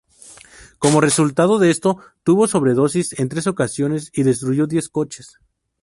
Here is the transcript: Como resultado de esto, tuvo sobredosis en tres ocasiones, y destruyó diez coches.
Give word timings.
Como 0.79 0.99
resultado 0.99 1.59
de 1.59 1.69
esto, 1.69 1.99
tuvo 2.23 2.47
sobredosis 2.47 3.19
en 3.19 3.29
tres 3.29 3.45
ocasiones, 3.45 4.09
y 4.15 4.23
destruyó 4.23 4.65
diez 4.65 4.89
coches. 4.89 5.37